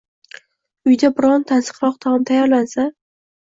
[0.91, 2.89] Uyda biron tansiqroq taom tayyorlansa